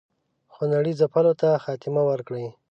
خونړي 0.53 0.93
ځپلو 0.99 1.33
ته 1.41 1.49
خاتمه 1.63 2.01
ورکړي. 2.09 2.45